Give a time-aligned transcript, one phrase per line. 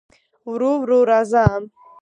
[0.49, 1.43] ورو ورو راځه